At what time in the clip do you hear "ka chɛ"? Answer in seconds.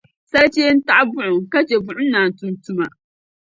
1.51-1.75